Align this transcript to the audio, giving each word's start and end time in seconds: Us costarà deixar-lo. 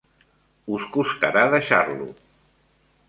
Us 0.77 0.87
costarà 0.95 1.43
deixar-lo. 1.57 2.09